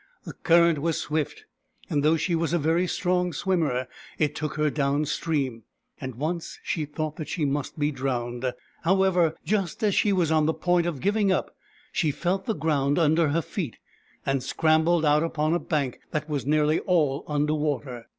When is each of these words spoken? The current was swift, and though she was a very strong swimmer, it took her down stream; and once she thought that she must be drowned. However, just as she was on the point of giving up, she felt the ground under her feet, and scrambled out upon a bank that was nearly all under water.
The 0.23 0.33
current 0.33 0.79
was 0.79 0.97
swift, 0.99 1.45
and 1.87 2.01
though 2.01 2.17
she 2.17 2.33
was 2.33 2.53
a 2.53 2.57
very 2.57 2.87
strong 2.87 3.31
swimmer, 3.33 3.87
it 4.17 4.33
took 4.33 4.55
her 4.55 4.71
down 4.71 5.05
stream; 5.05 5.61
and 5.99 6.15
once 6.15 6.57
she 6.63 6.85
thought 6.85 7.17
that 7.17 7.29
she 7.29 7.45
must 7.45 7.77
be 7.77 7.91
drowned. 7.91 8.51
However, 8.83 9.35
just 9.45 9.83
as 9.83 9.93
she 9.93 10.11
was 10.11 10.31
on 10.31 10.47
the 10.47 10.55
point 10.55 10.87
of 10.87 11.01
giving 11.01 11.31
up, 11.31 11.55
she 11.91 12.09
felt 12.09 12.47
the 12.47 12.55
ground 12.55 12.97
under 12.97 13.27
her 13.29 13.43
feet, 13.43 13.77
and 14.25 14.41
scrambled 14.41 15.05
out 15.05 15.21
upon 15.21 15.53
a 15.53 15.59
bank 15.59 15.99
that 16.09 16.27
was 16.27 16.47
nearly 16.47 16.79
all 16.79 17.23
under 17.27 17.53
water. 17.53 18.07